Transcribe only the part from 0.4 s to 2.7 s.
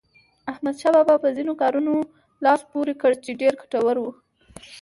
احمدشاه بابا په ځینو کارونو لاس